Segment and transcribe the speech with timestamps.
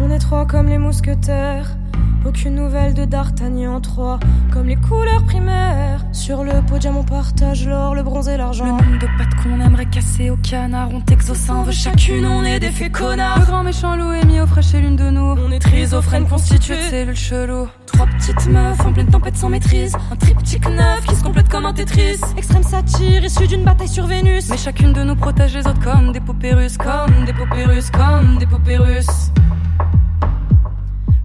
[0.00, 1.76] On est trois comme les mousquetaires.
[2.24, 4.20] Aucune nouvelle de D'Artagnan 3
[4.52, 6.04] Comme les couleurs primaires.
[6.12, 8.64] Sur le podium on partage l'or, le bronze et l'argent.
[8.64, 10.90] Le nombre de pattes qu'on aimerait casser au canard.
[10.92, 13.40] On t'exauce on veut chacune, on est des faits connards.
[13.40, 15.34] Le grand méchant loup est mis au frais chez l'une de nous.
[15.44, 17.66] On est trisophrène constitué de cellules chelou.
[17.86, 19.96] Trois petites meufs en pleine tempête sans maîtrise.
[20.12, 22.20] Un triptyque neuf qui se complète comme un Tetris.
[22.36, 24.48] Extrême satire issue d'une bataille sur Vénus.
[24.48, 27.90] Mais chacune de nous protège les autres comme des poupées russes Comme des poupées russes,
[27.90, 29.32] comme des poupées russes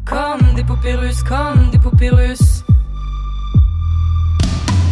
[0.09, 2.63] comme des poupées russes, comme des poupées russes.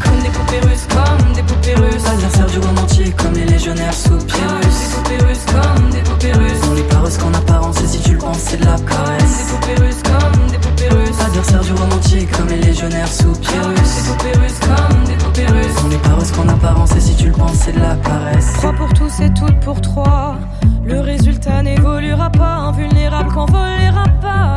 [0.04, 2.06] Comme des poupées russes, comme des poupées russes.
[2.06, 4.60] Adversaire du monde entier, comme les légionnaires sous Pyrrhus.
[4.62, 6.62] Des poupées russes, comme des poupées russes.
[6.70, 9.38] On les pas qu'en apparence, et si tu le penses, c'est de la caresse.
[9.38, 11.22] Des poupées russes, comme des poupées russes.
[11.26, 13.76] Adversaire du monde entier, comme les légionnaires sous Pyrrhus.
[13.76, 15.84] Des poupées russes, comme des poupées russes.
[15.84, 18.54] On les pas qu'en apparence, et si tu le penses, c'est de la caresse.
[18.54, 20.38] Trois pour tous et toutes pour trois.
[20.84, 23.30] Le résultat n'évoluera pas, invulnérable
[23.80, 24.55] les rapaces.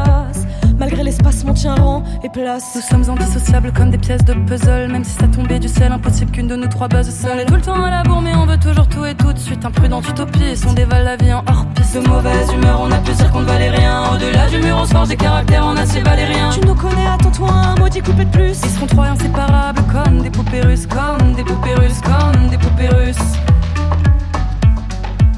[0.79, 2.77] Malgré l'espace, mon tient rang et place.
[2.77, 4.93] Nous sommes indissociables comme des pièces de puzzle.
[4.93, 7.45] Même si ça tombait du ciel, impossible qu'une de nous trois buzz seule.
[7.47, 9.65] Tout le temps à la bourre, mais on veut toujours tout et tout de suite.
[9.65, 11.97] Imprudente utopie, on dévale la vie en hors piste.
[11.97, 14.05] De mauvaise humeur, on a pu dire qu'on ne valait rien.
[14.15, 16.51] Au-delà du mur, on se forge des caractères en acier valérien.
[16.51, 18.61] Tu nous connais, attends-toi un maudit coupé de plus.
[18.63, 22.89] Ils seront trois inséparables comme des poupées russes, comme des poupées russes, comme des poupées
[22.89, 23.17] russes.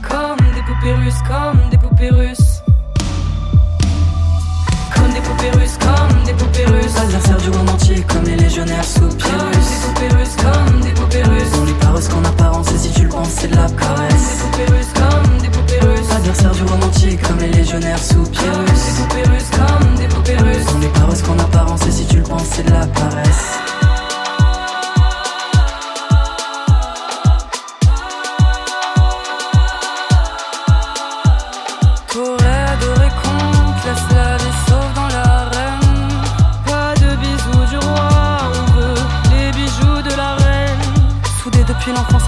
[0.03, 0.95] Comme des poupées
[1.27, 2.11] comme des poupées
[5.21, 6.97] poupées russes, comme des poupées russes.
[6.97, 9.69] Adversaire du monde entier, comme les légionnaires sous Pyrrhus.
[9.71, 11.53] Des poupées russes, comme des poupées russes.
[11.61, 14.29] On les pas qu'en apparence, et si tu le penses, c'est de la caresse.
[14.31, 16.11] Des poupées russes, comme des poupées russes.
[16.17, 18.65] Adversaire du monde entier, comme les légionnaires sous Pyrrhus.
[18.67, 20.67] Des poupées russes, comme des poupées russes.
[20.75, 23.70] On les pas qu'en apparence, et si tu le penses, c'est de la caresse.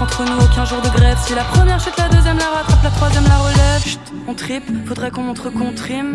[0.03, 1.17] Entre nous, aucun jour de grève.
[1.25, 3.81] Si la première chute, la deuxième la rattrape, la troisième la relève.
[3.85, 6.11] Chut, on tripe, faudrait qu'on montre qu'on trime.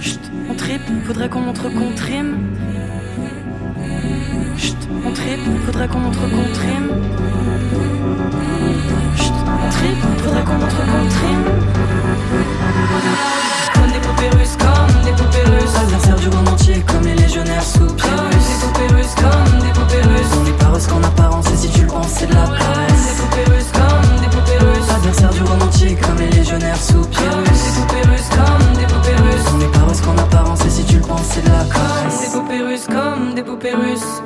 [0.00, 2.32] Chut, on tripe, faudrait qu'on montre qu'on trime.
[4.56, 6.88] Chut, on tripe, faudrait qu'on montre qu'on trime.
[9.16, 11.44] Chut, on tripe, faudrait qu'on montre qu'on trime.
[13.74, 15.76] Comme des poupées russes, comme des poupées russes.
[15.82, 20.65] Adversaire du monde entier, comme les légionnaires sous des poupées russes, comme des poupées russes.
[20.76, 23.16] Pas qu'en apparence, et si tu le penses, c'est de la caresse.
[23.16, 24.90] Des poupées russes, comme des poupées russes.
[24.94, 27.44] Adversaire du entier, comme les légionnaires sous Pyrrhus.
[27.44, 29.46] Des poupées russes, comme des poupées russes.
[29.54, 32.20] On n'est pas qu'en apparence, et si tu le penses, c'est de la caresse.
[32.20, 34.22] Des poupées russes, comme des poupées russes.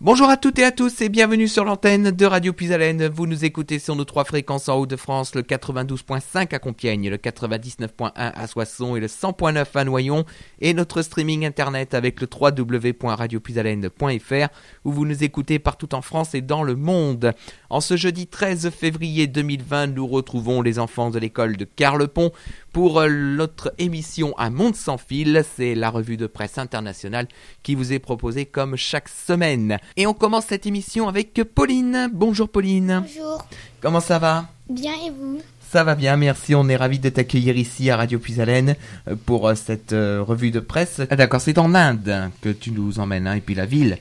[0.00, 3.08] Bonjour à toutes et à tous et bienvenue sur l'antenne de Radio Puisalène.
[3.08, 8.12] Vous nous écoutez sur nos trois fréquences en Haut-de-France, le 92.5 à Compiègne, le 99.1
[8.14, 10.24] à Soissons et le 100.9 à Noyon
[10.60, 14.48] et notre streaming internet avec le www.radiopuisalène.fr
[14.84, 17.32] où vous nous écoutez partout en France et dans le monde.
[17.68, 22.30] En ce jeudi 13 février 2020, nous retrouvons les enfants de l'école de Carlepont
[22.72, 25.44] pour euh, notre émission Un monde sans fil.
[25.56, 27.28] C'est la revue de presse internationale
[27.62, 29.78] qui vous est proposée comme chaque semaine.
[29.96, 32.08] Et on commence cette émission avec Pauline.
[32.12, 33.04] Bonjour Pauline.
[33.06, 33.46] Bonjour.
[33.80, 34.46] Comment ça va?
[34.68, 35.40] Bien et vous?
[35.70, 36.54] Ça va bien, merci.
[36.54, 38.76] On est ravis de t'accueillir ici à Radio Puisalène
[39.06, 41.00] euh, pour euh, cette revue de presse.
[41.10, 43.98] Ah, d'accord, c'est en Inde que tu nous emmènes, hein, et puis la ville,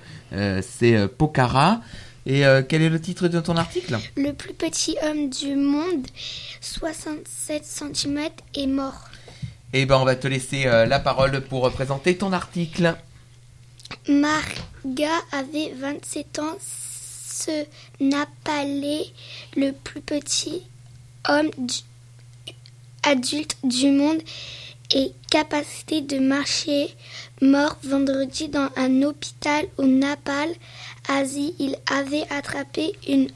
[0.61, 1.81] c'est Pokhara.
[2.29, 3.97] Et quel est le titre de ton article?
[4.17, 6.05] Le plus petit homme du monde
[6.59, 9.07] 67 cm est mort.
[9.73, 12.95] Eh ben, on va te laisser euh, la parole pour présenter ton article.
[14.07, 16.57] Marga avait 27 ans.
[16.59, 17.65] Ce
[17.99, 19.05] Napalais,
[19.55, 20.63] le plus petit
[21.27, 21.51] homme
[23.03, 24.21] adulte du monde,
[24.94, 26.95] et capacité de marcher,
[27.41, 30.49] mort vendredi dans un hôpital au Napal,
[31.07, 31.56] Asie.
[31.59, 33.29] Il avait attrapé une,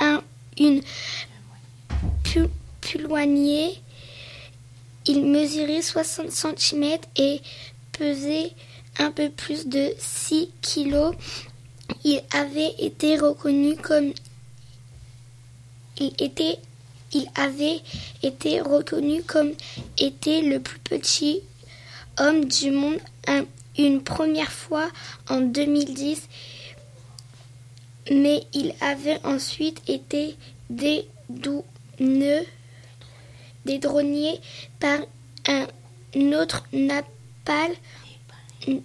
[0.00, 0.22] un,
[0.58, 0.82] une
[2.22, 2.48] plus,
[2.98, 3.80] loigné.
[5.06, 7.40] Il mesurait 60 cm et
[7.92, 8.52] pesait
[8.98, 11.16] un peu plus de 6 kg.
[12.04, 14.12] Il avait été reconnu comme
[15.98, 16.58] il était
[17.14, 17.80] il avait
[18.22, 19.52] été reconnu comme
[19.98, 21.40] était le plus petit
[22.18, 22.98] homme du monde
[23.78, 24.90] une première fois
[25.28, 26.28] en 2010
[28.10, 30.36] mais il avait ensuite été
[30.70, 32.46] dédrôné
[34.80, 34.98] par
[35.46, 35.66] un
[36.32, 36.64] autre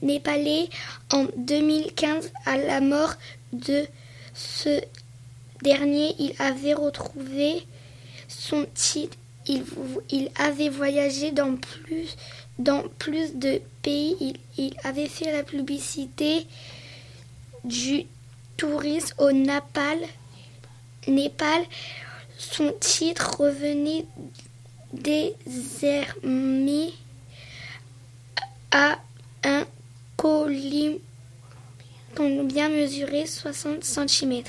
[0.01, 0.69] népalais
[1.11, 3.13] en 2015 à la mort
[3.53, 3.85] de
[4.33, 4.81] ce
[5.63, 7.65] dernier, il avait retrouvé
[8.27, 9.17] son titre.
[9.47, 9.63] Il,
[10.11, 12.15] il avait voyagé dans plus,
[12.59, 14.35] dans plus de pays.
[14.57, 16.47] Il, avait fait la publicité
[17.63, 18.05] du
[18.57, 19.99] tourisme au Népal.
[22.37, 24.05] Son titre revenait
[24.93, 26.91] désormais
[28.71, 28.99] à
[29.43, 29.65] un
[30.15, 30.99] colis
[32.45, 34.43] bien mesuré 60 cm.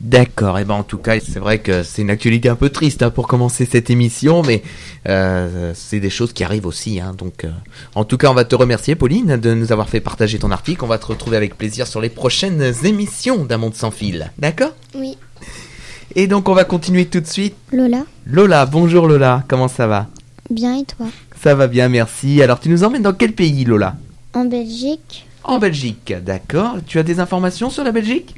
[0.00, 3.02] D'accord, et ben en tout cas, c'est vrai que c'est une actualité un peu triste
[3.02, 4.62] hein, pour commencer cette émission, mais
[5.08, 7.00] euh, c'est des choses qui arrivent aussi.
[7.00, 7.50] Hein, donc, euh,
[7.96, 10.84] en tout cas, on va te remercier, Pauline, de nous avoir fait partager ton article.
[10.84, 14.30] On va te retrouver avec plaisir sur les prochaines émissions d'un monde sans fil.
[14.38, 14.72] D'accord?
[14.94, 15.16] Oui.
[16.14, 17.56] Et donc, on va continuer tout de suite.
[17.72, 20.06] Lola Lola, bonjour Lola, comment ça va?
[20.48, 21.06] Bien et toi?
[21.42, 22.40] Ça va bien, merci.
[22.40, 23.96] Alors, tu nous emmènes dans quel pays, Lola?
[24.32, 26.76] En Belgique En Belgique, d'accord.
[26.86, 28.36] Tu as des informations sur la Belgique?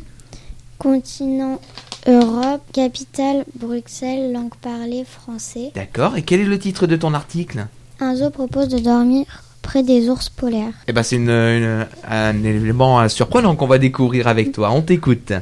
[0.80, 1.60] Continent
[2.08, 5.72] Europe, capitale Bruxelles, langue parlée français.
[5.74, 6.16] D'accord.
[6.16, 7.66] Et quel est le titre de ton article?
[8.00, 9.26] Un zoo propose de dormir
[9.60, 10.72] près des ours polaires.
[10.88, 14.70] Eh ben, c'est une, une- un élément euh, surprenant qu'on va découvrir avec toi.
[14.72, 15.34] On t'écoute.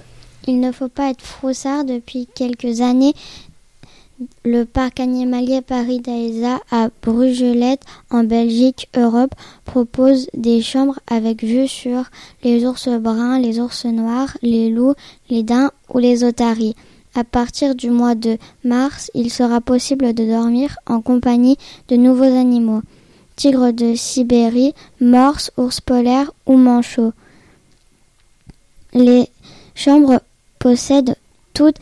[0.49, 1.85] Il ne faut pas être froussard.
[1.85, 3.15] Depuis quelques années,
[4.45, 9.35] le parc animalier Paris d'Aesa à Brugelette, en Belgique, Europe,
[9.65, 12.05] propose des chambres avec vue sur
[12.43, 14.95] les ours bruns, les ours noirs, les loups,
[15.31, 16.75] les daims ou les otaries.
[17.15, 21.57] À partir du mois de mars, il sera possible de dormir en compagnie
[21.89, 22.83] de nouveaux animaux.
[23.37, 27.13] Tigres de Sibérie, morses, ours polaires ou manchots.
[28.95, 29.29] Les
[29.75, 30.21] chambres
[30.59, 31.17] possèdent
[31.55, 31.79] toutes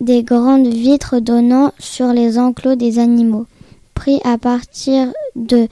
[0.00, 3.46] des grandes vitres donnant sur les enclos des animaux.
[3.94, 5.68] Prix à partir de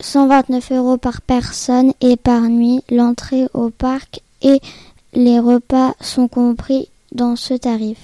[0.00, 2.82] 129 euros par personne et par nuit.
[2.90, 4.60] L'entrée au parc et
[5.14, 7.98] les repas sont compris dans ce tarif.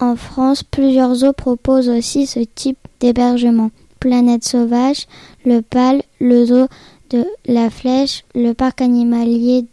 [0.00, 3.70] En France, plusieurs zoos proposent aussi ce type d'hébergement.
[4.00, 5.06] Planète Sauvage,
[5.44, 6.66] le PAL, le zoo
[7.10, 9.64] de la Flèche, le parc animalier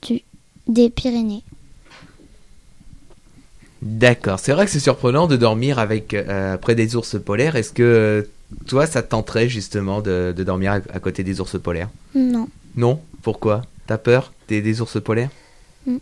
[0.67, 1.43] des Pyrénées.
[3.81, 4.39] D'accord.
[4.39, 7.55] C'est vrai que c'est surprenant de dormir avec euh, près des ours polaires.
[7.55, 8.21] Est-ce que euh,
[8.67, 11.89] toi, ça te tenterait justement de, de dormir à, à côté des ours polaires?
[12.13, 12.49] Non.
[12.75, 12.99] Non?
[13.21, 13.61] Pourquoi?
[13.87, 15.29] T'as peur des, des ours polaires?
[15.85, 15.97] Mm.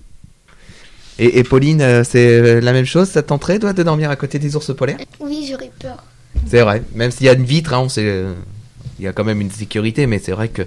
[1.19, 3.09] et, et Pauline, euh, c'est la même chose?
[3.09, 4.97] Ça te tenterait, toi, de dormir à côté des ours polaires?
[5.19, 6.03] Oui, j'aurais peur.
[6.47, 6.83] C'est vrai.
[6.95, 8.23] Même s'il y a une vitre, hein, on sait,
[8.99, 10.63] il y a quand même une sécurité, mais c'est vrai que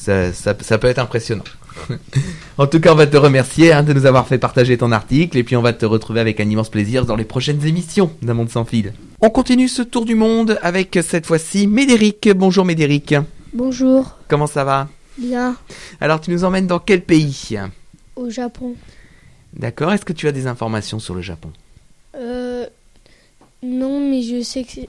[0.00, 1.44] ça, ça, ça peut être impressionnant.
[2.58, 5.36] en tout cas, on va te remercier hein, de nous avoir fait partager ton article,
[5.36, 8.32] et puis on va te retrouver avec un immense plaisir dans les prochaines émissions d'un
[8.34, 8.94] monde sans fil.
[9.20, 12.30] On continue ce tour du monde avec cette fois-ci Médéric.
[12.34, 13.14] Bonjour Médéric.
[13.52, 14.88] Bonjour, Comment ça va?
[15.18, 15.56] Bien
[16.00, 17.58] Alors, tu nous emmènes dans quel pays?
[18.16, 18.76] Au Japon.
[19.52, 19.92] D'accord.
[19.92, 21.50] Est-ce que tu as des informations sur le Japon?
[22.16, 22.64] Euh,
[23.62, 24.80] non, mais je sais que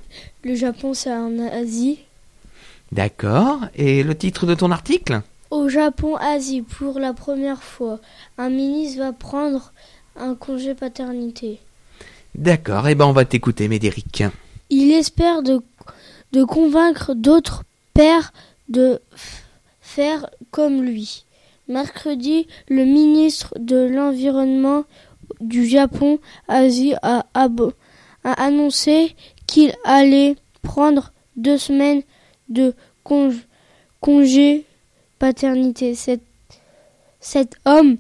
[0.48, 2.00] le Japon c'est en Asie.
[2.92, 3.60] D'accord.
[3.76, 5.22] Et le titre de ton article?
[5.50, 8.00] Au Japon, Asie, pour la première fois,
[8.38, 9.72] un ministre va prendre
[10.16, 11.60] un congé paternité.
[12.36, 12.88] D'accord.
[12.88, 14.24] Eh ben, on va t'écouter, Médéric.
[14.70, 15.62] Il espère de,
[16.32, 18.34] de convaincre d'autres pères
[18.70, 19.02] de
[19.82, 21.26] faire comme lui.
[21.68, 24.84] Mercredi, le ministre de l'Environnement
[25.40, 27.26] du Japon, Asie, a
[28.24, 29.16] annoncé
[29.48, 32.04] qu'il allait prendre deux semaines
[32.52, 33.34] de cong-
[34.00, 34.66] congé
[35.20, 35.96] paternité.
[35.96, 37.98] Cet, homme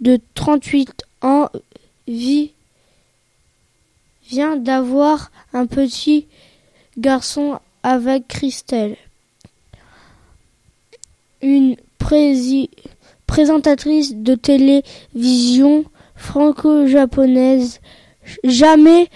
[0.00, 1.48] de 38 ans
[4.28, 6.26] vient d'avoir un petit
[6.98, 8.96] garçon avec Christelle.
[11.42, 11.76] Une
[13.26, 17.80] présentatrice de télévision franco-japonaise.
[18.44, 19.08] Jamais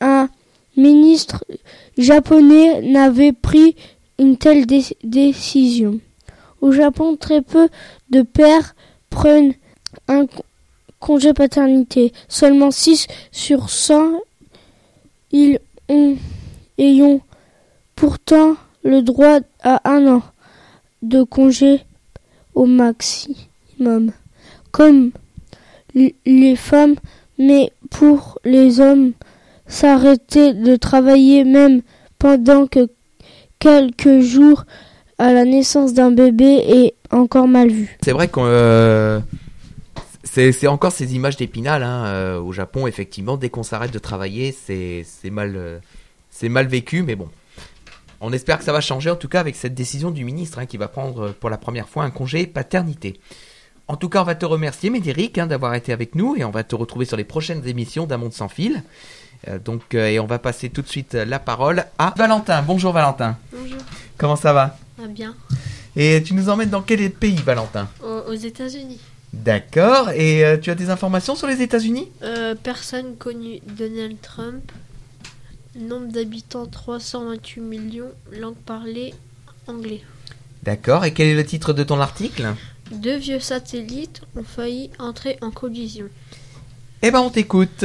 [0.00, 0.28] un
[0.76, 1.44] ministre
[1.98, 3.76] japonais n'avait pris
[4.18, 6.00] une telle dé- décision.
[6.60, 7.68] Au Japon, très peu
[8.10, 8.74] de pères
[9.10, 9.54] prennent
[10.08, 10.44] un co-
[11.00, 12.12] congé paternité.
[12.28, 14.12] Seulement 6 sur 100
[15.30, 15.58] ils
[15.90, 16.16] ont,
[16.78, 17.20] ayant
[17.96, 20.22] pourtant le droit à un an
[21.02, 21.84] de congé
[22.54, 24.12] au maximum,
[24.72, 25.10] comme
[25.94, 26.94] les femmes,
[27.38, 29.12] mais pour les hommes,
[29.68, 31.82] s'arrêter de travailler même
[32.18, 32.88] pendant que
[33.58, 34.64] quelques jours
[35.18, 37.96] à la naissance d'un bébé est encore mal vu.
[38.02, 38.44] C'est vrai qu'on.
[38.44, 39.20] euh,
[40.24, 43.36] c'est encore ces images d'épinal hein, euh, au Japon, effectivement.
[43.36, 45.78] Dès qu'on s'arrête de travailler, c'est mal, euh,
[46.48, 47.28] mal vécu, mais bon.
[48.20, 50.66] On espère que ça va changer, en tout cas, avec cette décision du ministre hein,
[50.66, 53.20] qui va prendre pour la première fois un congé paternité.
[53.86, 56.50] En tout cas, on va te remercier, Médéric, hein, d'avoir été avec nous et on
[56.50, 58.82] va te retrouver sur les prochaines émissions d'un monde sans fil.
[59.46, 62.62] Euh, donc, euh, et on va passer tout de suite la parole à Valentin.
[62.62, 63.36] Bonjour Valentin.
[63.52, 63.78] Bonjour.
[64.16, 64.76] Comment ça va?
[65.00, 65.34] Ah bien.
[65.94, 67.88] Et tu nous emmènes dans quel pays, Valentin?
[68.02, 69.00] Aux, aux États-Unis.
[69.32, 70.10] D'accord.
[70.10, 72.08] Et euh, tu as des informations sur les États-Unis?
[72.22, 74.72] Euh, personne connue Donald Trump.
[75.78, 78.10] Nombre d'habitants 328 millions.
[78.32, 79.14] Langue parlée
[79.66, 80.02] anglais.
[80.62, 81.04] D'accord.
[81.04, 82.54] Et quel est le titre de ton article?
[82.90, 86.06] Deux vieux satellites ont failli entrer en collision.
[87.02, 87.84] Eh ben, on t'écoute.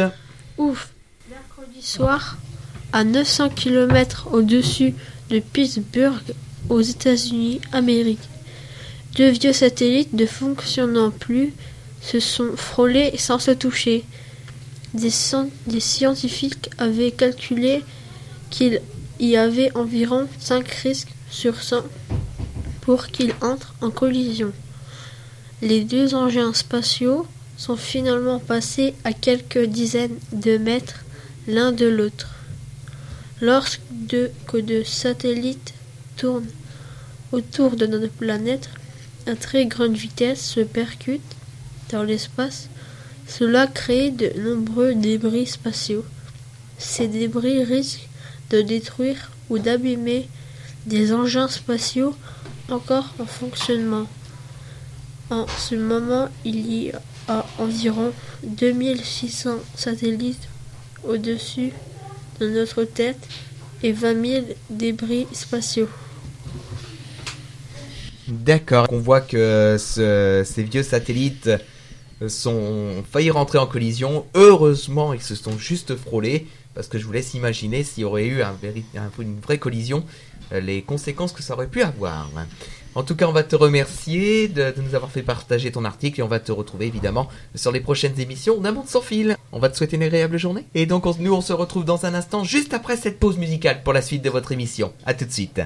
[0.58, 0.93] Ouf.
[1.82, 2.38] Soir,
[2.92, 4.94] à 900 km au-dessus
[5.30, 6.22] de Pittsburgh,
[6.70, 8.30] aux États-Unis Amérique,
[9.16, 11.54] deux vieux satellites ne fonctionnant plus
[12.02, 14.04] se sont frôlés sans se toucher.
[14.94, 15.12] Des,
[15.68, 17.84] des scientifiques avaient calculé
[18.50, 18.82] qu'il
[19.20, 21.84] y avait environ 5 risques sur 100
[22.82, 24.52] pour qu'ils entrent en collision.
[25.62, 27.26] Les deux engins spatiaux
[27.58, 31.03] sont finalement passés à quelques dizaines de mètres
[31.48, 32.30] l'un de l'autre.
[33.42, 34.32] Lorsque deux,
[34.86, 35.74] satellites
[36.16, 36.48] tournent
[37.32, 38.70] autour de notre planète
[39.28, 41.22] à très grande vitesse se percutent
[41.92, 42.70] dans l'espace,
[43.28, 46.06] cela crée de nombreux débris spatiaux.
[46.78, 48.08] Ces débris risquent
[48.50, 50.28] de détruire ou d'abîmer
[50.86, 52.16] des engins spatiaux
[52.70, 54.08] encore en fonctionnement.
[55.30, 56.92] En ce moment, il y
[57.28, 58.12] a environ
[58.44, 60.50] 2600 satellites
[61.08, 61.72] au-dessus
[62.40, 63.20] de notre tête
[63.84, 65.90] et 20 000 débris spatiaux.
[68.28, 68.88] D'accord.
[68.92, 71.50] On voit que ce- ces vieux satellites
[72.28, 74.26] sont failli rentrer en collision.
[74.34, 76.48] Heureusement, ils se sont juste frôlés.
[76.74, 78.42] Parce que je vous laisse imaginer s'il y aurait eu
[79.20, 80.04] une vraie collision,
[80.54, 82.32] euh, les conséquences que ça aurait pu avoir.
[82.96, 86.24] En tout cas, on va te remercier de, nous avoir fait partager ton article et
[86.24, 89.36] on va te retrouver évidemment sur les prochaines émissions d'un monde sans fil.
[89.52, 90.66] On va te souhaiter une agréable journée.
[90.76, 93.82] Et donc, on- nous, on se retrouve dans un instant, juste après cette pause musicale
[93.84, 94.94] pour la suite de votre émission.
[95.06, 95.62] À tout de suite.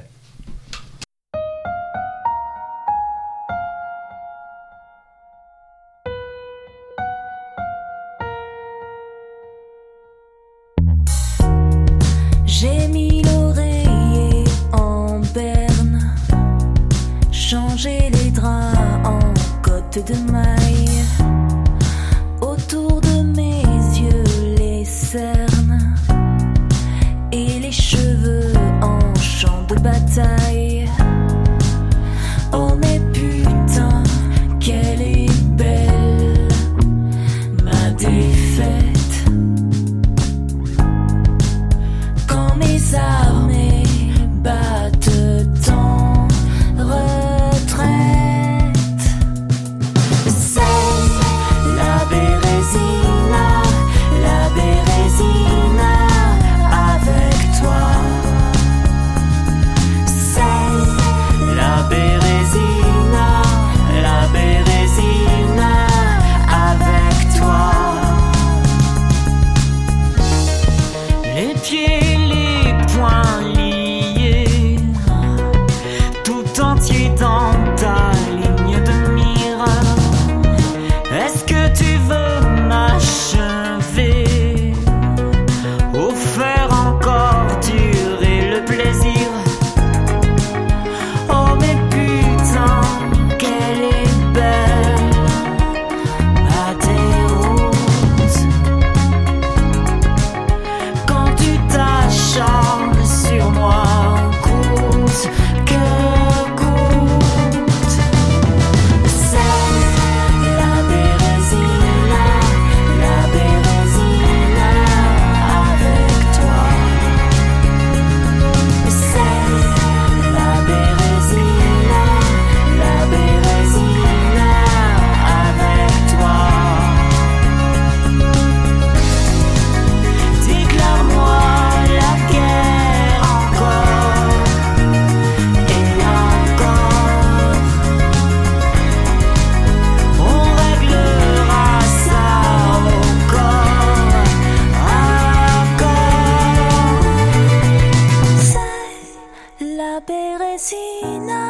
[149.88, 151.44] La bérésina,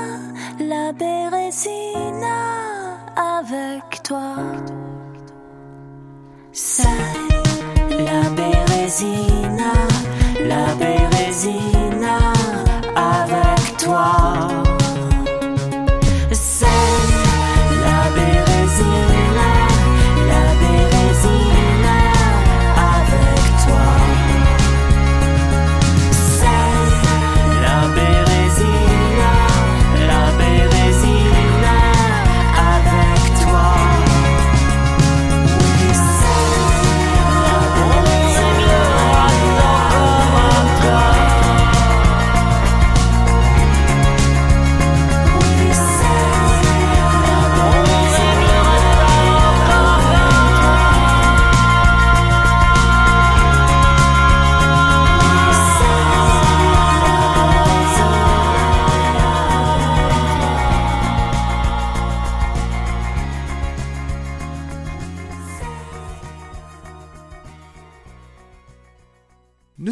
[0.60, 2.38] la bérésina
[3.16, 4.36] avec toi.
[6.52, 6.84] C'est
[8.08, 9.72] la bérésina,
[10.52, 11.77] la bérésina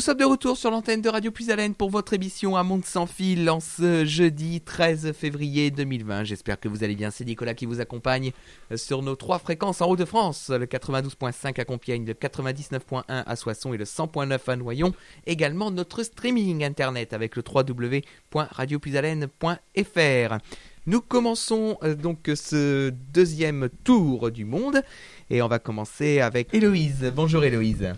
[0.06, 3.08] sommes de retour sur l'antenne de Radio Plus Haleine pour votre émission à Monde sans
[3.08, 6.26] fil en ce jeudi 13 février 2020.
[6.26, 7.10] J'espère que vous allez bien.
[7.10, 8.32] C'est Nicolas qui vous accompagne
[8.76, 13.78] sur nos trois fréquences en Haut-de-France, le 92.5 à Compiègne, le 99.1 à Soissons et
[13.78, 14.94] le 100.9 à Noyon.
[15.26, 20.38] Également notre streaming internet avec le www.radioplushaleine.fr.
[20.86, 24.84] Nous commençons euh, donc ce deuxième tour du monde
[25.32, 27.12] et on va commencer avec Héloïse.
[27.16, 27.96] Bonjour Héloïse.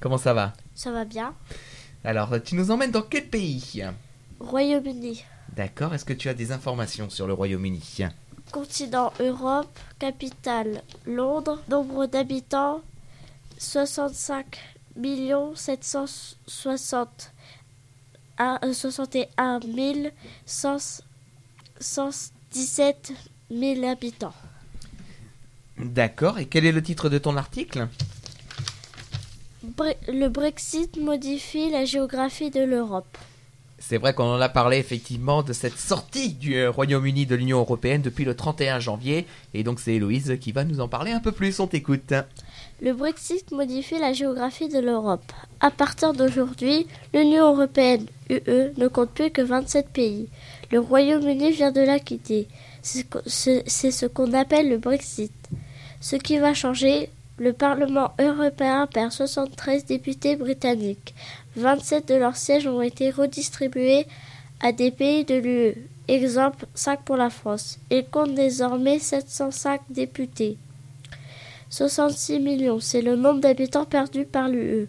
[0.00, 0.54] Comment ça va?
[0.80, 1.34] Ça va bien.
[2.04, 3.82] Alors, tu nous emmènes dans quel pays?
[4.40, 5.22] Royaume-Uni.
[5.54, 8.06] D'accord, est-ce que tu as des informations sur le Royaume-Uni?
[8.50, 12.80] Continent Europe, capitale Londres, nombre d'habitants
[13.58, 14.58] 65
[15.54, 17.32] 760
[18.72, 19.60] 61
[20.46, 23.12] 117
[23.50, 24.32] 000 habitants.
[25.76, 27.86] D'accord, et quel est le titre de ton article?
[29.76, 33.18] Bre- le Brexit modifie la géographie de l'Europe.
[33.82, 37.58] C'est vrai qu'on en a parlé effectivement de cette sortie du euh, Royaume-Uni de l'Union
[37.60, 41.20] Européenne depuis le 31 janvier, et donc c'est Héloïse qui va nous en parler un
[41.20, 42.12] peu plus, on t'écoute.
[42.82, 45.32] Le Brexit modifie la géographie de l'Europe.
[45.60, 50.28] À partir d'aujourd'hui, l'Union européenne, UE, ne compte plus que 27 pays.
[50.70, 52.48] Le Royaume-Uni vient de la quitter.
[52.82, 55.32] C'est ce qu'on appelle le Brexit.
[56.02, 57.08] Ce qui va changer,
[57.40, 61.14] le Parlement européen perd 73 députés britanniques.
[61.56, 64.06] 27 de leurs sièges ont été redistribués
[64.60, 65.88] à des pays de l'UE.
[66.06, 67.78] Exemple, 5 pour la France.
[67.90, 70.58] Il compte désormais 705 députés.
[71.70, 74.88] 66 millions, c'est le nombre d'habitants perdus par l'UE.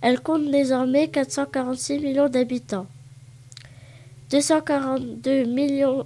[0.00, 2.86] Elle compte désormais 446 millions d'habitants.
[4.30, 6.04] 242 millions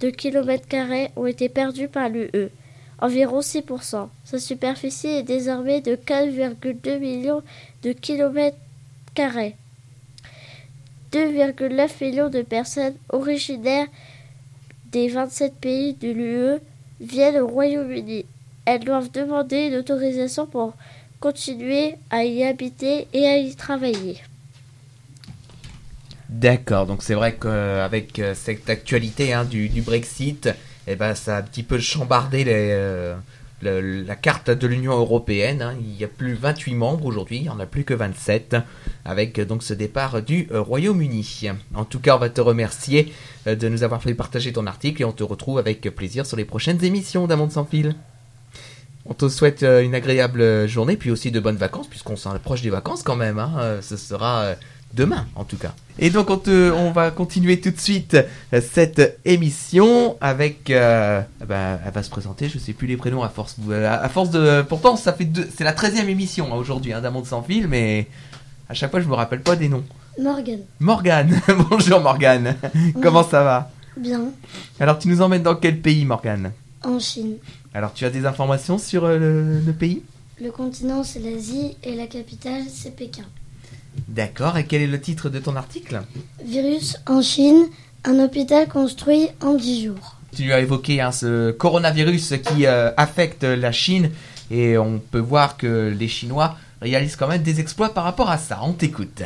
[0.00, 2.50] de kilomètres carrés ont été perdus par l'UE,
[2.98, 4.08] environ 6%.
[4.24, 7.42] Sa superficie est désormais de 4,2 millions
[7.82, 8.56] de kilomètres
[9.14, 9.56] carrés.
[11.12, 13.86] 2,9 millions de personnes originaires
[14.92, 16.60] des 27 pays de l'UE
[17.00, 18.24] viennent au Royaume-Uni.
[18.64, 20.74] Elles doivent demander une autorisation pour
[21.20, 24.18] continuer à y habiter et à y travailler.
[26.28, 30.48] D'accord, donc c'est vrai qu'avec euh, cette actualité hein, du, du Brexit,
[30.86, 33.16] eh ben, ça a un petit peu chambardé euh,
[33.62, 35.62] la carte de l'Union Européenne.
[35.62, 35.74] hein.
[35.80, 38.56] Il y a plus 28 membres aujourd'hui, il n'y en a plus que 27,
[39.04, 41.48] avec euh, donc ce départ du euh, Royaume-Uni.
[41.74, 43.12] En tout cas, on va te remercier
[43.46, 46.44] de nous avoir fait partager ton article et on te retrouve avec plaisir sur les
[46.44, 47.94] prochaines émissions d'Un Monde sans fil.
[49.08, 52.70] On te souhaite une agréable journée, puis aussi de bonnes vacances, puisqu'on s'en approche des
[52.70, 53.38] vacances quand même.
[53.38, 53.78] hein.
[53.80, 54.56] Ce sera
[54.94, 55.74] demain, en tout cas.
[55.98, 58.16] Et donc, on, te- on va continuer tout de suite
[58.52, 60.68] euh, cette émission avec.
[60.70, 63.56] euh, bah, elle va se présenter, je sais plus les prénoms à force.
[63.68, 64.62] euh, à force de.
[64.62, 67.42] Pourtant, ça fait deux, c'est la 13 e émission hein, aujourd'hui hein, d'un monde sans
[67.42, 68.08] fil, mais
[68.68, 69.84] à chaque fois, je me rappelle pas des noms.
[70.20, 70.60] Morgan.
[70.80, 72.56] Morgane, bonjour Morgane,
[73.02, 73.70] comment ça va?
[73.98, 74.24] Bien.
[74.80, 76.52] Alors, tu nous emmènes dans quel pays, Morgane?
[76.84, 77.36] En Chine.
[77.74, 80.02] Alors, tu as des informations sur euh, le- le pays?
[80.42, 83.24] Le continent, c'est l'Asie et la capitale, c'est Pékin.
[84.08, 86.02] D'accord, et quel est le titre de ton article?
[86.44, 87.66] Virus en Chine,
[88.04, 90.16] un hôpital construit en 10 jours.
[90.34, 94.10] Tu as évoqué hein, ce coronavirus qui euh, affecte la Chine
[94.50, 98.38] et on peut voir que les Chinois réalisent quand même des exploits par rapport à
[98.38, 98.60] ça.
[98.62, 99.22] On t'écoute.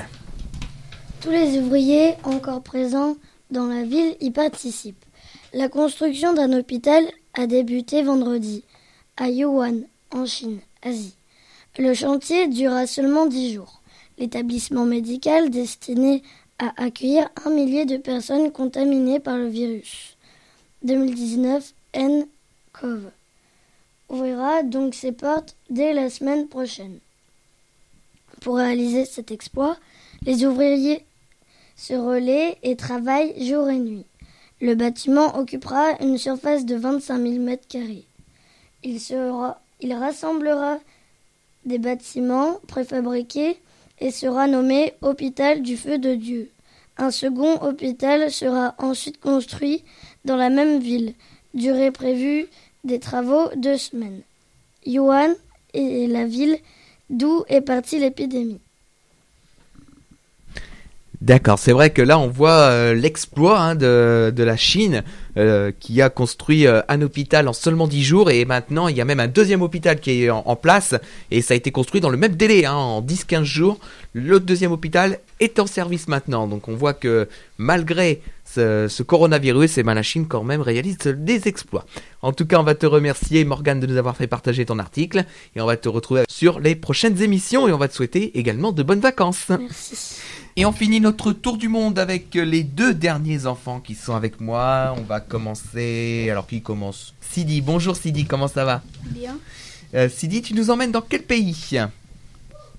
[1.21, 3.17] Tous les ouvriers encore présents
[3.51, 5.05] dans la ville y participent.
[5.53, 7.05] La construction d'un hôpital
[7.35, 8.65] a débuté vendredi
[9.17, 11.15] à Yuan, en Chine, Asie.
[11.79, 13.80] Le chantier dura seulement 10 jours.
[14.21, 16.23] L'établissement médical destiné
[16.59, 20.19] à accueillir un millier de personnes contaminées par le virus
[20.83, 23.11] 2019 nCoV
[24.11, 26.99] ouvrira donc ses portes dès la semaine prochaine.
[28.43, 29.79] Pour réaliser cet exploit,
[30.27, 31.03] les ouvriers
[31.77, 34.05] se relaient et travaillent jour et nuit.
[34.61, 38.05] Le bâtiment occupera une surface de 25 000 mètres carrés.
[38.83, 40.79] Il, sera, il rassemblera
[41.65, 43.59] des bâtiments préfabriqués
[44.01, 46.51] et sera nommé Hôpital du Feu de Dieu.
[46.97, 49.85] Un second hôpital sera ensuite construit
[50.25, 51.15] dans la même ville.
[51.55, 52.47] Durée prévue
[52.85, 54.21] des travaux deux semaines.
[54.87, 55.35] Yuan
[55.75, 56.59] est la ville
[57.09, 58.61] d'où est partie l'épidémie.
[61.21, 65.03] D'accord, c'est vrai que là on voit euh, l'exploit hein, de, de la Chine
[65.37, 69.01] euh, qui a construit euh, un hôpital en seulement 10 jours et maintenant il y
[69.01, 70.95] a même un deuxième hôpital qui est en, place
[71.31, 73.79] et ça a été construit dans le même délai, hein, en 10-15 jours.
[74.13, 78.21] Le deuxième hôpital est en service maintenant, donc on voit que malgré
[78.55, 81.87] ce, coronavirus, et ben la Chine quand même réalise des exploits.
[82.23, 85.25] En tout cas, on va te remercier Morgane de nous avoir fait partager ton article
[85.55, 88.73] et on va te retrouver sur les prochaines émissions et on va te souhaiter également
[88.73, 89.47] de bonnes vacances.
[89.49, 90.21] Merci.
[90.61, 94.43] Et on finit notre tour du monde avec les deux derniers enfants qui sont avec
[94.43, 94.95] moi.
[94.99, 96.29] On va commencer.
[96.31, 97.15] Alors qui commence?
[97.23, 97.63] Sidi.
[97.63, 98.83] Bonjour Sidi, comment ça va?
[99.05, 99.39] Bien.
[99.95, 101.79] Euh, Sidi, tu nous emmènes dans quel pays?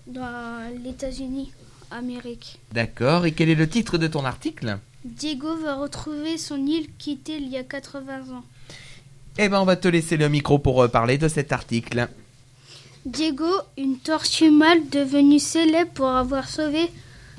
[0.06, 1.54] Dans les États-Unis,
[1.90, 2.60] Amérique.
[2.72, 3.26] D'accord.
[3.26, 4.78] Et quel est le titre de ton article?
[5.04, 8.44] Diego va retrouver son île quittée il y a 80 ans.
[9.40, 12.10] Eh ben, on va te laisser le micro pour euh, parler de cet article.
[13.08, 16.92] Diego, une tortue mâle devenue célèbre pour avoir sauvé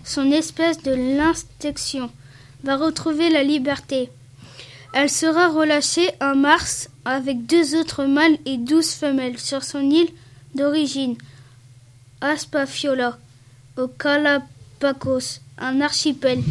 [0.04, 2.10] son espèce de l'inspection,
[2.64, 4.10] va retrouver la liberté.
[4.94, 10.10] Elle sera relâchée en mars avec deux autres mâles et douze femelles sur son île
[10.54, 11.16] d'origine,
[12.20, 13.18] Aspafiola,
[13.76, 16.42] au Galapagos, un archipel,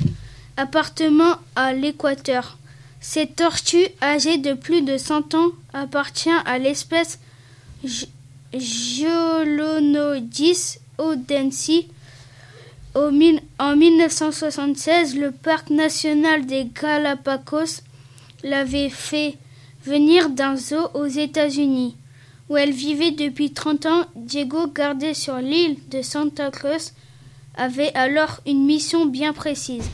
[0.57, 2.57] appartement à l'équateur.
[2.99, 7.19] Cette tortue, âgée de plus de 100 ans, appartient à l'espèce
[8.53, 9.51] Geolonodis
[10.97, 11.87] odensi.
[12.93, 17.81] En 1976, le parc national des Galapagos
[18.43, 19.37] l'avait fait
[19.85, 21.95] venir d'un zoo aux États-Unis,
[22.49, 24.05] où elle vivait depuis 30 ans.
[24.15, 26.91] Diego, gardé sur l'île de Santa Cruz,
[27.55, 29.89] avait alors une mission bien précise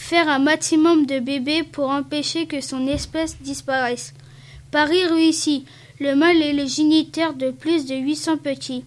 [0.00, 4.14] faire un maximum de bébés pour empêcher que son espèce disparaisse.
[4.70, 5.66] Paris réussit.
[6.00, 8.84] Le mâle est le géniteur de plus de 800 petits.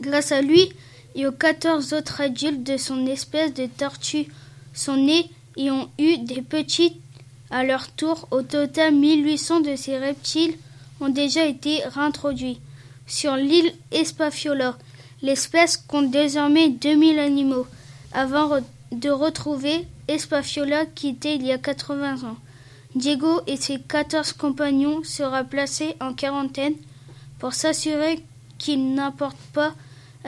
[0.00, 0.68] Grâce à lui
[1.14, 4.28] et aux 14 autres adultes de son espèce de tortue
[4.74, 6.96] sont nés et ont eu des petits
[7.50, 8.28] à leur tour.
[8.30, 10.54] Au total, 1800 de ces reptiles
[11.00, 12.60] ont déjà été réintroduits.
[13.06, 14.76] Sur l'île Espafiola,
[15.22, 17.66] l'espèce compte désormais 2000 animaux.
[18.12, 18.58] Avant
[18.92, 22.36] de retrouver Espafiola quitté il y a 80 ans.
[22.94, 26.74] Diego et ses 14 compagnons sera placés en quarantaine
[27.38, 28.24] pour s'assurer
[28.58, 29.74] qu'il n'apporte pas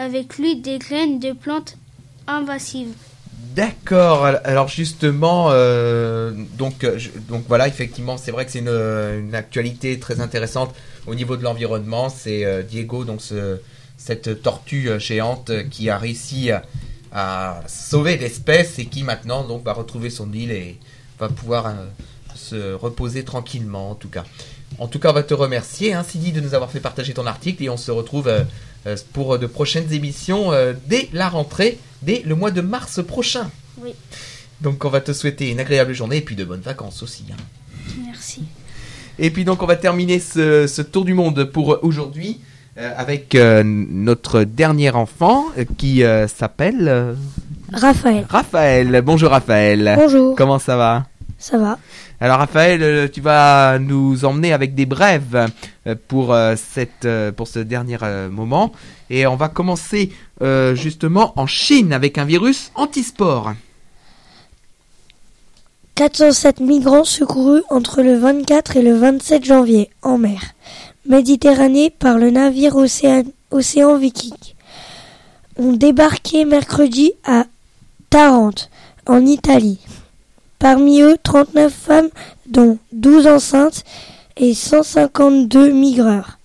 [0.01, 1.77] avec lui des graines de plantes
[2.27, 2.95] invasives.
[3.55, 4.25] D'accord.
[4.25, 10.21] Alors justement, euh, donc, euh, donc voilà, effectivement, c'est vrai que c'est une, actualité très
[10.21, 10.75] intéressante
[11.07, 12.09] au niveau de l'environnement.
[12.09, 13.61] C'est euh, Diego, donc ce-
[13.99, 16.51] cette tortue géante qui a réussi
[17.13, 20.79] à, sauver l'espèce et qui maintenant donc va retrouver son île et
[21.19, 21.75] va pouvoir
[22.35, 24.25] se reposer tranquillement en tout cas.
[24.79, 27.27] En tout cas, on va te remercier, hein, Sidi, de nous avoir fait partager ton
[27.27, 28.31] article et on se retrouve
[29.13, 33.51] pour de prochaines émissions euh, dès la rentrée, dès le mois de mars prochain.
[33.83, 33.91] Oui.
[34.61, 37.25] Donc, on va te souhaiter une agréable journée et puis de bonnes vacances aussi.
[37.33, 37.37] hein.
[38.07, 38.43] Merci.
[39.19, 42.41] Et puis donc, on va terminer ce, ce tour du monde pour aujourd'hui
[42.79, 47.15] euh, avec euh, notre dernier enfant euh, qui euh, s'appelle euh,
[47.73, 48.25] Raphaël.
[48.29, 49.03] Raphaël.
[49.03, 49.95] Bonjour Raphaël.
[49.97, 50.37] Bonjour.
[50.37, 51.07] Comment ça va?
[51.39, 51.79] Ça va.
[52.23, 55.49] Alors Raphaël, euh, tu vas nous emmener avec des brèves
[55.87, 56.55] euh, pour, euh,
[57.33, 57.97] pour ce dernier
[58.31, 58.73] moment.
[59.09, 60.13] Et on va commencer
[60.75, 63.53] justement en Chine avec un virus antisport.
[65.95, 70.41] 407 migrants secourus entre le 24 et le 27 janvier en mer
[71.07, 74.35] Méditerranée par le navire Océan, Océan Viking
[75.59, 77.45] ont débarqué mercredi à
[78.09, 78.71] Tarente,
[79.07, 79.79] en Italie.
[80.61, 82.09] Parmi eux, 39 femmes,
[82.47, 83.83] dont 12 enceintes
[84.37, 86.39] et 152 migreurs.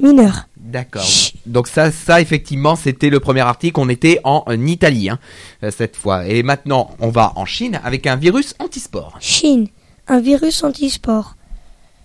[0.00, 0.48] Mineurs.
[0.56, 1.04] D'accord.
[1.46, 3.78] Donc ça, ça effectivement, c'était le premier article.
[3.80, 5.18] On était en, en Italie hein,
[5.62, 6.26] euh, cette fois.
[6.26, 9.16] Et maintenant, on va en Chine avec un virus antisport.
[9.20, 9.68] Chine,
[10.08, 11.36] un virus antisport.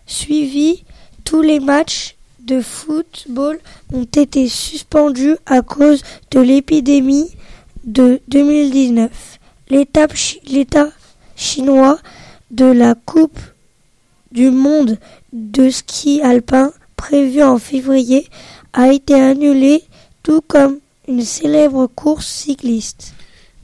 [0.05, 0.83] Suivi,
[1.23, 3.59] tous les matchs de football
[3.93, 7.29] ont été suspendus à cause de l'épidémie
[7.85, 9.39] de 2019.
[9.69, 10.89] L'étape chi- L'État
[11.35, 11.99] chinois
[12.51, 13.39] de la Coupe
[14.31, 14.97] du monde
[15.31, 18.27] de ski alpin prévue en février
[18.73, 19.83] a été annulé,
[20.23, 23.13] tout comme une célèbre course cycliste.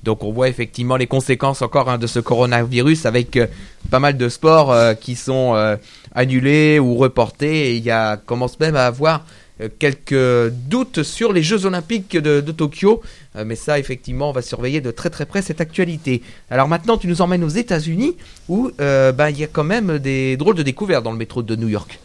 [0.04, 3.48] Donc on voit effectivement les conséquences encore hein, de ce coronavirus avec euh,
[3.90, 5.76] pas mal de sports euh, qui sont euh,
[6.16, 7.72] annulés ou reportés.
[7.72, 7.92] Et il y
[8.26, 9.26] commence même à avoir
[9.68, 13.02] quelques doutes sur les Jeux Olympiques de, Tokyo.
[13.36, 16.22] Euh, mais ça, effectivement, on va surveiller de très très près cette actualité.
[16.50, 18.16] Alors maintenant, tu nous emmènes aux États-Unis
[18.48, 21.42] où euh, ben, il y a quand même des drôles de découvertes dans le métro
[21.42, 22.00] de New York.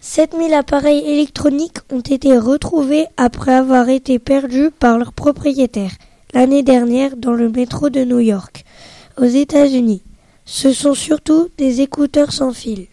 [0.00, 5.92] 7000 appareils électroniques ont été retrouvés après avoir été perdus par leurs propriétaires
[6.32, 8.64] l'année dernière dans le métro de New York,
[9.18, 10.02] aux États-Unis.
[10.44, 12.86] Ce sont surtout des écouteurs sans fil.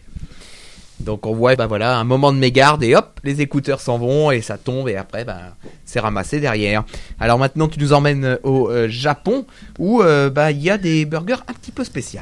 [1.00, 4.30] Donc on voit, ben voilà, un moment de mégarde et hop, les écouteurs s'en vont
[4.30, 6.84] et ça tombe et après, ben, c'est ramassé derrière.
[7.20, 9.46] Alors maintenant, tu nous emmènes au euh, Japon
[9.78, 12.20] où euh, ben, il y a des burgers un petit peu spéciaux.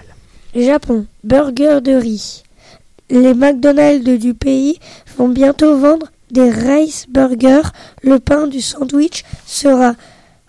[0.54, 2.42] Japon, burger de riz.
[3.10, 4.78] Les McDonald's du pays
[5.16, 7.70] vont bientôt vendre des rice burgers.
[8.02, 9.94] Le pain du sandwich sera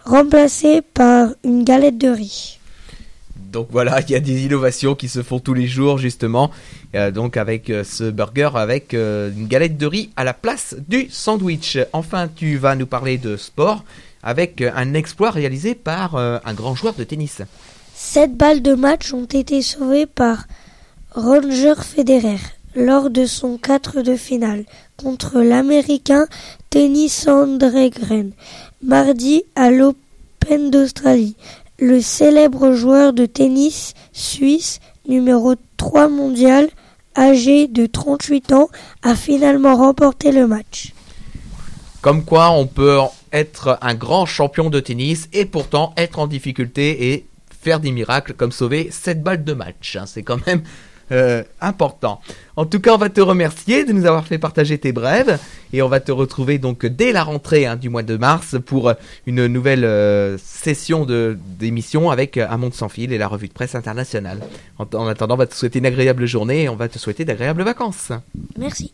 [0.04, 2.58] remplacé par une galette de riz.
[3.52, 6.52] Donc voilà, il y a des innovations qui se font tous les jours justement.
[6.98, 10.76] Euh, donc avec euh, ce burger avec euh, une galette de riz à la place
[10.88, 11.78] du sandwich.
[11.94, 13.84] Enfin, tu vas nous parler de sport
[14.24, 17.42] avec un exploit réalisé par un grand joueur de tennis.
[17.94, 20.48] Sept balles de match ont été sauvées par
[21.12, 22.40] Roger Federer
[22.76, 24.66] lors de son quart de finale
[24.98, 26.26] contre l'Américain
[26.70, 28.32] Tennis Andregren
[28.82, 31.38] mardi à l'Open d'Australie.
[31.80, 36.68] Le célèbre joueur de tennis suisse numéro 3 mondial
[37.18, 38.70] âgé de 38 ans
[39.04, 40.94] a finalement remporté le match.
[42.02, 43.00] Comme quoi, on peut
[43.34, 47.26] être un grand champion de tennis et pourtant être en difficulté et
[47.62, 49.98] faire des miracles comme sauver 7 balles de match.
[49.98, 50.06] hein.
[50.06, 50.62] C'est quand même
[51.12, 52.22] euh, important.
[52.56, 55.40] En tout cas, on va te remercier de nous avoir fait partager tes brèves
[55.74, 58.94] et on va te retrouver donc dès la rentrée hein, du mois de mars pour
[59.26, 63.54] une nouvelle euh, session de d'émission avec Un Monde sans fil et la revue de
[63.54, 64.40] presse internationale.
[64.80, 67.26] En, en attendant, on va te souhaiter une agréable journée et on va te souhaiter
[67.26, 68.12] d'agréables vacances.
[68.58, 68.92] Merci.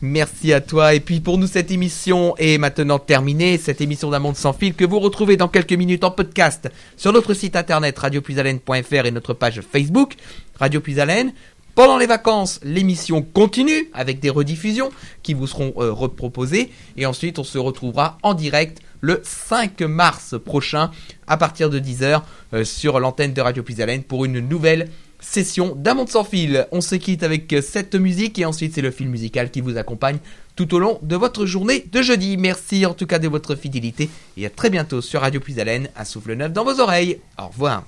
[0.00, 0.94] Merci à toi.
[0.94, 3.58] Et puis pour nous, cette émission est maintenant terminée.
[3.58, 7.12] Cette émission d'un monde sans fil que vous retrouvez dans quelques minutes en podcast sur
[7.12, 10.14] notre site internet radiopuisalène.fr et notre page Facebook
[10.58, 11.32] Radio Puisalène.
[11.74, 14.90] Pendant les vacances, l'émission continue avec des rediffusions
[15.22, 16.70] qui vous seront euh, reproposées.
[16.96, 20.90] Et ensuite, on se retrouvera en direct le 5 mars prochain
[21.28, 24.88] à partir de 10h euh, sur l'antenne de Radio Puisalène pour une nouvelle
[25.20, 26.66] session d'un monde sans fil.
[26.72, 29.76] On se quitte avec euh, cette musique et ensuite c'est le film musical qui vous
[29.76, 30.18] accompagne
[30.56, 32.36] tout au long de votre journée de jeudi.
[32.36, 36.04] Merci en tout cas de votre fidélité et à très bientôt sur Radio Puisalène, un
[36.04, 37.20] souffle neuf dans vos oreilles.
[37.38, 37.84] Au revoir.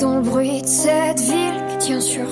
[0.00, 2.26] Dans le bruit de cette ville qui tient sur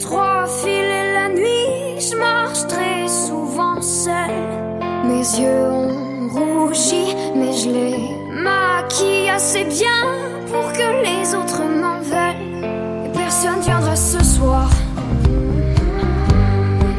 [0.00, 4.80] trois fils et la nuit, je marche très souvent seule.
[5.04, 10.02] Mes yeux ont rougi, mais je les maquille assez bien
[10.50, 13.06] pour que les autres m'en veulent.
[13.06, 14.70] Et personne viendra ce soir.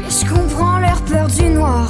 [0.08, 1.88] Je comprends leur peur du noir.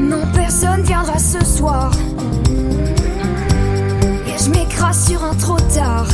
[0.00, 1.90] Non, personne viendra ce soir.
[4.88, 6.06] M'écrase sur un trop tard.